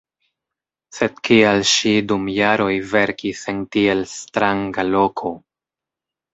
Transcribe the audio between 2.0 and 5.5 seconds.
dum jaroj verkis en tiel stranga loko?